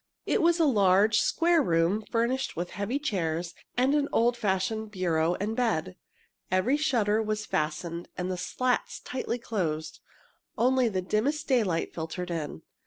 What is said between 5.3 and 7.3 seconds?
and bed. Every shutter